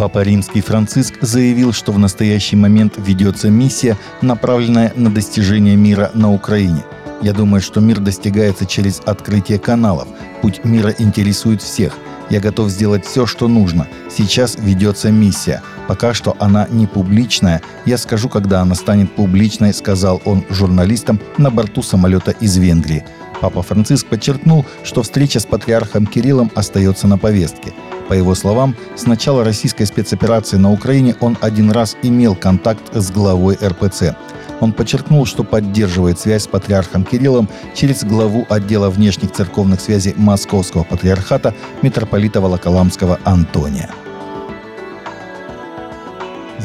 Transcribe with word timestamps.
Папа 0.00 0.22
Римский 0.22 0.62
Франциск 0.62 1.16
заявил, 1.20 1.74
что 1.74 1.92
в 1.92 1.98
настоящий 1.98 2.56
момент 2.56 2.94
ведется 2.96 3.50
миссия, 3.50 3.98
направленная 4.22 4.94
на 4.96 5.10
достижение 5.10 5.76
мира 5.76 6.10
на 6.14 6.32
Украине. 6.32 6.82
Я 7.20 7.34
думаю, 7.34 7.60
что 7.60 7.80
мир 7.80 8.00
достигается 8.00 8.64
через 8.64 9.02
открытие 9.04 9.58
каналов. 9.58 10.08
Путь 10.40 10.64
мира 10.64 10.94
интересует 10.98 11.60
всех. 11.60 11.98
Я 12.30 12.40
готов 12.40 12.70
сделать 12.70 13.04
все, 13.04 13.26
что 13.26 13.46
нужно. 13.46 13.88
Сейчас 14.08 14.56
ведется 14.58 15.10
миссия. 15.10 15.60
Пока 15.86 16.14
что 16.14 16.34
она 16.38 16.66
не 16.70 16.86
публичная. 16.86 17.60
Я 17.84 17.98
скажу, 17.98 18.30
когда 18.30 18.62
она 18.62 18.76
станет 18.76 19.14
публичной, 19.14 19.74
сказал 19.74 20.22
он 20.24 20.46
журналистам 20.48 21.20
на 21.36 21.50
борту 21.50 21.82
самолета 21.82 22.30
из 22.30 22.56
Венгрии. 22.56 23.04
Папа 23.40 23.62
Франциск 23.62 24.06
подчеркнул, 24.06 24.66
что 24.84 25.02
встреча 25.02 25.40
с 25.40 25.46
патриархом 25.46 26.06
Кириллом 26.06 26.50
остается 26.54 27.06
на 27.06 27.16
повестке. 27.18 27.72
По 28.08 28.12
его 28.12 28.34
словам, 28.34 28.74
с 28.96 29.06
начала 29.06 29.44
российской 29.44 29.84
спецоперации 29.84 30.56
на 30.56 30.72
Украине 30.72 31.14
он 31.20 31.38
один 31.40 31.70
раз 31.70 31.96
имел 32.02 32.34
контакт 32.34 32.82
с 32.92 33.10
главой 33.10 33.56
РПЦ. 33.62 34.16
Он 34.60 34.72
подчеркнул, 34.72 35.24
что 35.24 35.42
поддерживает 35.42 36.18
связь 36.18 36.42
с 36.42 36.48
патриархом 36.48 37.04
Кириллом 37.04 37.48
через 37.74 38.04
главу 38.04 38.46
отдела 38.50 38.90
внешних 38.90 39.32
церковных 39.32 39.80
связей 39.80 40.12
Московского 40.16 40.82
патриархата 40.82 41.54
митрополита 41.82 42.40
Волоколамского 42.40 43.18
Антония. 43.24 43.88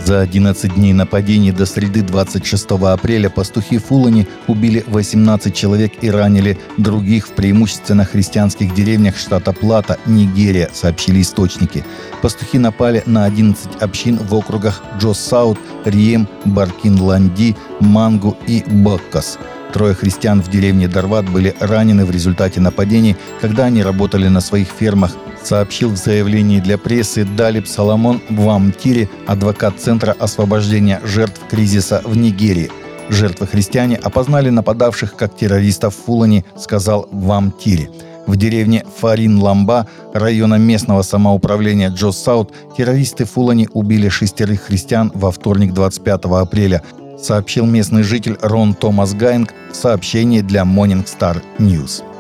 За 0.05 0.21
11 0.21 0.75
дней 0.75 0.93
нападений 0.93 1.51
до 1.51 1.65
среды 1.65 2.03
26 2.03 2.71
апреля 2.71 3.27
пастухи 3.31 3.79
Фулани 3.79 4.27
убили 4.45 4.83
18 4.85 5.55
человек 5.55 5.93
и 6.01 6.11
ранили 6.11 6.59
других 6.77 7.27
в 7.27 7.31
преимущественно 7.31 8.05
христианских 8.05 8.75
деревнях 8.75 9.17
штата 9.17 9.51
Плата, 9.51 9.97
Нигерия, 10.05 10.69
сообщили 10.73 11.21
источники. 11.21 11.83
Пастухи 12.21 12.59
напали 12.59 13.01
на 13.07 13.25
11 13.25 13.81
общин 13.81 14.17
в 14.17 14.35
округах 14.35 14.83
Джос-Саут, 14.99 15.57
Рием, 15.85 16.27
Баркин-Ланди, 16.45 17.55
Мангу 17.79 18.37
и 18.45 18.63
Баккас. 18.67 19.39
Трое 19.75 19.93
христиан 19.93 20.41
в 20.41 20.49
деревне 20.49 20.87
Дарват 20.87 21.29
были 21.29 21.53
ранены 21.59 22.05
в 22.05 22.11
результате 22.11 22.61
нападений, 22.61 23.17
когда 23.41 23.65
они 23.65 23.83
работали 23.83 24.29
на 24.29 24.39
своих 24.39 24.69
фермах 24.69 25.11
сообщил 25.43 25.89
в 25.89 25.97
заявлении 25.97 26.61
для 26.61 26.77
прессы 26.77 27.25
Далиб 27.25 27.67
Соломон 27.67 28.21
в 28.29 28.49
Амтире, 28.49 29.09
адвокат 29.27 29.77
Центра 29.77 30.15
освобождения 30.17 31.01
жертв 31.03 31.41
кризиса 31.49 32.01
в 32.05 32.15
Нигерии. 32.15 32.71
Жертвы 33.09 33.47
христиане 33.47 33.97
опознали 33.97 34.49
нападавших 34.49 35.17
как 35.17 35.35
террористов 35.35 35.93
в 35.93 36.05
Фулани, 36.05 36.45
сказал 36.57 37.09
в 37.11 37.29
Амтире. 37.33 37.89
В 38.27 38.37
деревне 38.37 38.85
Фарин-Ламба, 39.01 39.87
района 40.13 40.55
местного 40.55 41.01
самоуправления 41.01 41.89
Джос 41.89 42.17
Саут, 42.17 42.53
террористы 42.77 43.25
Фулани 43.25 43.67
убили 43.73 44.07
шестерых 44.07 44.61
христиан 44.61 45.11
во 45.13 45.31
вторник 45.31 45.73
25 45.73 46.25
апреля, 46.27 46.81
сообщил 47.17 47.65
местный 47.65 48.03
житель 48.03 48.37
Рон 48.41 48.73
Томас 48.73 49.13
Гайнг 49.13 49.53
в 49.71 49.75
сообщении 49.75 50.41
для 50.41 50.61
Morning 50.61 51.05
Star 51.05 51.41
News. 51.59 52.14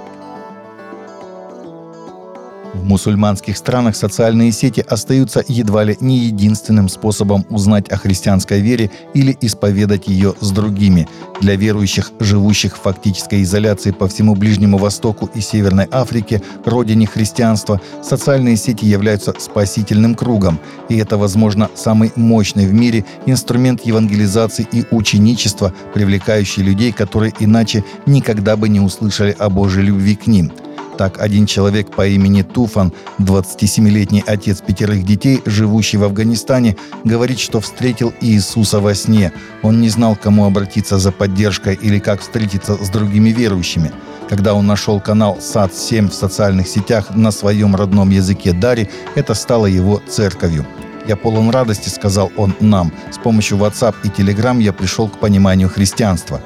В 2.75 2.87
мусульманских 2.87 3.57
странах 3.57 3.95
социальные 3.95 4.51
сети 4.51 4.83
остаются 4.87 5.43
едва 5.47 5.85
ли 5.85 5.97
не 6.01 6.17
единственным 6.17 6.89
способом 6.89 7.45
узнать 7.49 7.89
о 7.89 7.97
христианской 7.97 8.59
вере 8.59 8.91
или 9.13 9.35
исповедать 9.41 10.07
ее 10.07 10.35
с 10.41 10.51
другими. 10.51 11.07
Для 11.39 11.55
верующих, 11.55 12.11
живущих 12.19 12.75
в 12.75 12.81
фактической 12.81 13.43
изоляции 13.43 13.91
по 13.91 14.07
всему 14.07 14.35
Ближнему 14.35 14.77
Востоку 14.77 15.29
и 15.33 15.39
Северной 15.39 15.87
Африке, 15.89 16.41
родине 16.65 17.07
христианства, 17.07 17.79
социальные 18.03 18.57
сети 18.57 18.85
являются 18.85 19.33
спасительным 19.39 20.13
кругом. 20.13 20.59
И 20.89 20.97
это, 20.97 21.17
возможно, 21.17 21.69
самый 21.75 22.11
мощный 22.15 22.67
в 22.67 22.73
мире 22.73 23.05
инструмент 23.25 23.85
евангелизации 23.85 24.67
и 24.71 24.85
ученичества, 24.91 25.73
привлекающий 25.93 26.61
людей, 26.61 26.91
которые 26.91 27.33
иначе 27.39 27.85
никогда 28.05 28.57
бы 28.57 28.67
не 28.67 28.81
услышали 28.81 29.35
о 29.39 29.49
Божьей 29.49 29.83
любви 29.83 30.15
к 30.15 30.27
ним– 30.27 30.51
так, 30.97 31.19
один 31.19 31.45
человек 31.45 31.91
по 31.91 32.07
имени 32.07 32.41
Туфан, 32.41 32.93
27-летний 33.19 34.23
отец 34.25 34.61
пятерых 34.61 35.05
детей, 35.05 35.41
живущий 35.45 35.97
в 35.97 36.03
Афганистане, 36.03 36.75
говорит, 37.03 37.39
что 37.39 37.59
встретил 37.59 38.13
Иисуса 38.21 38.79
во 38.79 38.95
сне. 38.95 39.31
Он 39.61 39.81
не 39.81 39.89
знал, 39.89 40.15
кому 40.15 40.45
обратиться 40.45 40.97
за 40.97 41.11
поддержкой 41.11 41.77
или 41.81 41.99
как 41.99 42.21
встретиться 42.21 42.75
с 42.75 42.89
другими 42.89 43.29
верующими. 43.29 43.91
Когда 44.29 44.53
он 44.53 44.65
нашел 44.65 44.99
канал 44.99 45.37
САД-7 45.39 46.09
в 46.09 46.13
социальных 46.13 46.67
сетях 46.67 47.15
на 47.15 47.31
своем 47.31 47.75
родном 47.75 48.09
языке 48.09 48.53
Дари, 48.53 48.89
это 49.15 49.33
стало 49.33 49.67
его 49.67 50.01
церковью. 50.07 50.65
«Я 51.07 51.15
полон 51.15 51.51
радости»,— 51.51 51.89
сказал 51.95 52.31
он 52.35 52.55
нам. 52.59 52.91
«С 53.11 53.19
помощью 53.19 53.57
WhatsApp 53.57 53.95
и 54.03 54.07
Telegram 54.07 54.59
я 54.59 54.73
пришел 54.73 55.07
к 55.07 55.19
пониманию 55.19 55.69
христианства». 55.69 56.41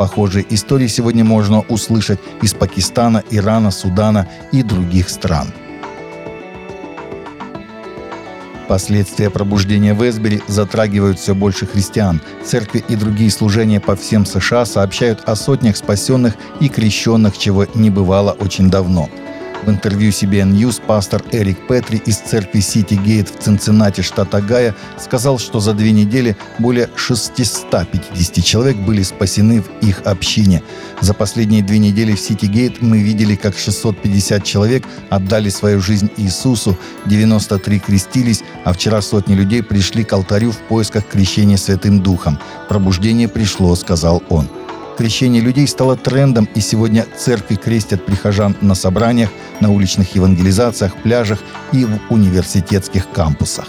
Похожие 0.00 0.46
истории 0.48 0.86
сегодня 0.86 1.24
можно 1.26 1.60
услышать 1.60 2.20
из 2.40 2.54
Пакистана, 2.54 3.22
Ирана, 3.28 3.70
Судана 3.70 4.26
и 4.50 4.62
других 4.62 5.10
стран. 5.10 5.48
Последствия 8.66 9.28
пробуждения 9.28 9.92
в 9.92 10.02
Эсбери 10.08 10.40
затрагивают 10.46 11.18
все 11.18 11.34
больше 11.34 11.66
христиан. 11.66 12.22
Церкви 12.42 12.82
и 12.88 12.96
другие 12.96 13.30
служения 13.30 13.78
по 13.78 13.94
всем 13.94 14.24
США 14.24 14.64
сообщают 14.64 15.20
о 15.26 15.36
сотнях 15.36 15.76
спасенных 15.76 16.32
и 16.60 16.70
крещенных, 16.70 17.36
чего 17.36 17.66
не 17.74 17.90
бывало 17.90 18.30
очень 18.30 18.70
давно– 18.70 19.10
в 19.70 19.72
интервью 19.72 20.10
CBN 20.10 20.52
News 20.52 20.82
пастор 20.84 21.22
Эрик 21.30 21.68
Петри 21.68 22.02
из 22.04 22.16
церкви 22.16 22.60
Сити 22.60 22.94
Гейт 22.94 23.28
в 23.28 23.38
Цинциннати, 23.40 24.00
штата 24.00 24.38
Огайо, 24.38 24.74
сказал, 24.98 25.38
что 25.38 25.60
за 25.60 25.74
две 25.74 25.92
недели 25.92 26.36
более 26.58 26.88
650 26.96 28.44
человек 28.44 28.76
были 28.76 29.04
спасены 29.04 29.62
в 29.62 29.68
их 29.80 30.02
общине. 30.06 30.62
За 31.00 31.14
последние 31.14 31.62
две 31.62 31.78
недели 31.78 32.14
в 32.14 32.20
Сити 32.20 32.46
Гейт 32.46 32.82
мы 32.82 32.98
видели, 32.98 33.36
как 33.36 33.56
650 33.56 34.42
человек 34.42 34.84
отдали 35.08 35.50
свою 35.50 35.80
жизнь 35.80 36.10
Иисусу, 36.16 36.76
93 37.06 37.78
крестились, 37.78 38.42
а 38.64 38.72
вчера 38.72 39.00
сотни 39.02 39.34
людей 39.34 39.62
пришли 39.62 40.02
к 40.02 40.12
алтарю 40.12 40.50
в 40.50 40.58
поисках 40.58 41.06
крещения 41.06 41.56
Святым 41.56 42.02
Духом. 42.02 42.40
«Пробуждение 42.68 43.28
пришло»,— 43.28 43.74
сказал 43.76 44.20
он 44.30 44.48
крещение 45.00 45.40
людей 45.40 45.66
стало 45.66 45.96
трендом, 45.96 46.46
и 46.54 46.60
сегодня 46.60 47.06
церкви 47.16 47.54
крестят 47.54 48.04
прихожан 48.04 48.54
на 48.60 48.74
собраниях, 48.74 49.30
на 49.60 49.72
уличных 49.72 50.14
евангелизациях, 50.14 50.94
пляжах 51.02 51.38
и 51.72 51.86
в 51.86 51.98
университетских 52.10 53.10
кампусах. 53.10 53.66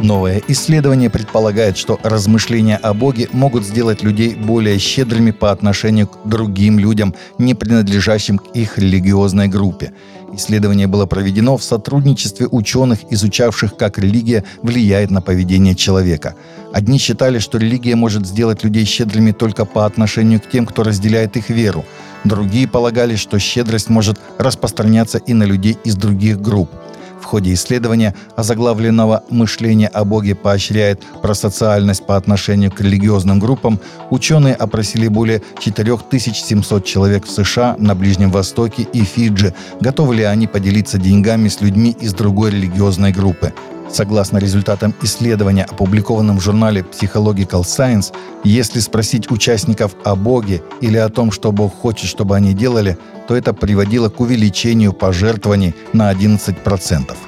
Новое 0.00 0.40
исследование 0.46 1.10
предполагает, 1.10 1.76
что 1.76 1.98
размышления 2.04 2.76
о 2.76 2.94
Боге 2.94 3.28
могут 3.32 3.64
сделать 3.64 4.04
людей 4.04 4.36
более 4.36 4.78
щедрыми 4.78 5.32
по 5.32 5.50
отношению 5.50 6.06
к 6.06 6.18
другим 6.24 6.78
людям, 6.78 7.16
не 7.38 7.54
принадлежащим 7.54 8.38
к 8.38 8.46
их 8.54 8.78
религиозной 8.78 9.48
группе. 9.48 9.92
Исследование 10.32 10.86
было 10.86 11.06
проведено 11.06 11.56
в 11.56 11.64
сотрудничестве 11.64 12.46
ученых, 12.48 13.00
изучавших, 13.10 13.76
как 13.76 13.98
религия 13.98 14.44
влияет 14.62 15.10
на 15.10 15.20
поведение 15.20 15.74
человека. 15.74 16.36
Одни 16.72 16.98
считали, 16.98 17.40
что 17.40 17.58
религия 17.58 17.96
может 17.96 18.24
сделать 18.24 18.62
людей 18.62 18.84
щедрыми 18.84 19.32
только 19.32 19.64
по 19.64 19.84
отношению 19.84 20.40
к 20.40 20.48
тем, 20.48 20.64
кто 20.64 20.84
разделяет 20.84 21.36
их 21.36 21.50
веру. 21.50 21.84
Другие 22.22 22.68
полагали, 22.68 23.16
что 23.16 23.40
щедрость 23.40 23.88
может 23.88 24.20
распространяться 24.38 25.18
и 25.18 25.34
на 25.34 25.42
людей 25.42 25.76
из 25.82 25.96
других 25.96 26.40
групп– 26.40 26.70
ходе 27.28 27.52
исследования, 27.52 28.14
озаглавленного 28.36 29.22
«Мышление 29.30 29.88
о 29.88 30.04
Боге 30.04 30.34
поощряет 30.34 31.02
просоциальность 31.22 32.06
по 32.06 32.16
отношению 32.16 32.72
к 32.72 32.80
религиозным 32.80 33.38
группам», 33.38 33.78
ученые 34.10 34.54
опросили 34.54 35.08
более 35.08 35.42
4700 35.60 36.84
человек 36.84 37.26
в 37.26 37.30
США, 37.30 37.76
на 37.78 37.94
Ближнем 37.94 38.30
Востоке 38.30 38.82
и 38.82 39.04
Фиджи, 39.04 39.54
готовы 39.80 40.16
ли 40.16 40.22
они 40.24 40.46
поделиться 40.46 40.98
деньгами 40.98 41.48
с 41.48 41.60
людьми 41.60 41.94
из 42.00 42.14
другой 42.14 42.50
религиозной 42.50 43.12
группы. 43.12 43.52
Согласно 43.90 44.38
результатам 44.38 44.94
исследования, 45.02 45.64
опубликованном 45.64 46.38
в 46.38 46.42
журнале 46.42 46.82
Psychological 46.82 47.62
Science, 47.62 48.12
если 48.44 48.80
спросить 48.80 49.30
участников 49.30 49.94
о 50.04 50.14
Боге 50.14 50.62
или 50.80 50.96
о 50.96 51.08
том, 51.08 51.30
что 51.30 51.52
Бог 51.52 51.74
хочет, 51.74 52.08
чтобы 52.08 52.36
они 52.36 52.52
делали, 52.52 52.98
то 53.26 53.34
это 53.34 53.52
приводило 53.52 54.08
к 54.08 54.20
увеличению 54.20 54.92
пожертвований 54.92 55.74
на 55.92 56.12
11%. 56.12 57.27